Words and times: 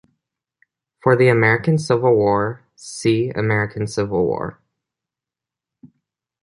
For 0.99 1.15
the 1.15 1.27
American 1.27 1.77
civil 1.77 2.15
war, 2.15 2.63
see 2.75 3.29
American 3.29 3.85
Civil 3.85 4.25
War. 4.25 4.59